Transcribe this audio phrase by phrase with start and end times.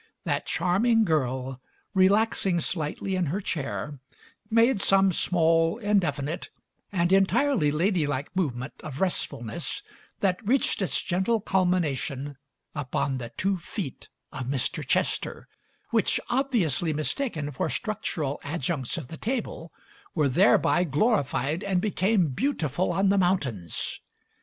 [0.23, 1.61] That charming girl,
[1.93, 3.99] relaxing slightly in her chair,
[4.49, 6.49] made some small, indefinite,
[6.91, 9.83] and entirely ladylike movement of restfulness
[10.21, 12.35] that reached its gentle culmination
[12.73, 14.83] upon the two feet of Mr.
[14.83, 15.47] Chester
[15.91, 19.71] which, obviously mistaken for structural adjuncts of the table,
[20.15, 23.99] were thereby glorified and became beautiful on the mountains.